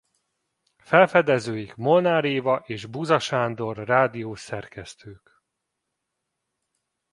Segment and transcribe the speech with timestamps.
[0.77, 5.41] Felfedezőik Molnár Éva és Buza Sándor rádiós szerkesztők.